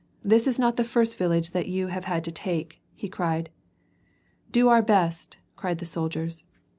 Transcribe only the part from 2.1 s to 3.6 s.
to take," he cried.